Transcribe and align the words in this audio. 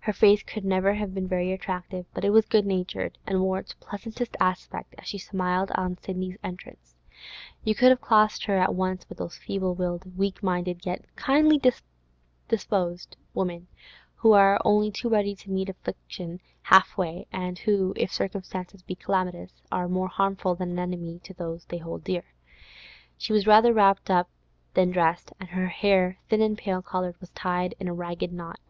Her 0.00 0.12
face 0.12 0.42
could 0.42 0.66
never 0.66 0.92
have 0.92 1.14
been 1.14 1.26
very 1.26 1.52
attractive, 1.52 2.04
but 2.12 2.22
it 2.22 2.28
was 2.28 2.44
good 2.44 2.66
natured, 2.66 3.16
and 3.26 3.40
wore 3.40 3.58
its 3.58 3.72
pleasantest 3.72 4.36
aspect 4.38 4.94
as 4.98 5.06
she 5.06 5.16
smiled 5.16 5.70
on 5.74 5.96
Sidney's 5.96 6.36
entrance. 6.44 6.94
You 7.64 7.74
would 7.80 7.88
have 7.88 8.00
classed 8.02 8.44
her 8.44 8.58
at 8.58 8.74
once 8.74 9.08
with 9.08 9.16
those 9.16 9.38
feeble 9.38 9.74
willed, 9.74 10.18
weak 10.18 10.42
minded, 10.42 10.84
yet 10.84 11.02
kindly 11.16 11.58
disposed 12.48 13.16
women, 13.32 13.68
who 14.16 14.32
are 14.34 14.60
only 14.66 14.90
too 14.90 15.08
ready 15.08 15.34
to 15.36 15.50
meet 15.50 15.70
affliction 15.70 16.40
half 16.64 16.98
way, 16.98 17.26
and 17.32 17.58
who, 17.60 17.94
if 17.96 18.12
circumstances 18.12 18.82
be 18.82 18.96
calamitous, 18.96 19.62
are 19.72 19.88
more 19.88 20.08
harmful 20.08 20.56
than 20.56 20.72
an 20.72 20.78
enemy 20.78 21.20
to 21.24 21.32
those 21.32 21.64
they 21.64 21.78
hold 21.78 22.04
dear. 22.04 22.24
She 23.16 23.32
was 23.32 23.46
rather 23.46 23.72
wrapped 23.72 24.10
up 24.10 24.28
than 24.74 24.90
dressed, 24.90 25.32
and 25.40 25.48
her 25.48 25.68
hair, 25.68 26.18
thin 26.28 26.42
and 26.42 26.58
pale 26.58 26.82
coloured, 26.82 27.18
was 27.18 27.30
tied 27.30 27.74
in 27.80 27.88
a 27.88 27.94
ragged 27.94 28.30
knot. 28.30 28.60